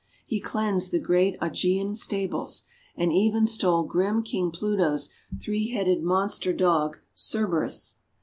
He 0.25 0.39
cleansed 0.41 0.89
the 0.89 0.97
great 0.97 1.37
Augean 1.43 1.95
stables, 1.95 2.63
and 2.95 3.13
even 3.13 3.45
stole 3.45 3.83
grim 3.83 4.23
King 4.23 4.49
Pluto's 4.49 5.11
three 5.39 5.69
headed 5.69 6.01
monster 6.01 6.53
Dog, 6.53 7.01
Cerberus. 7.15 7.97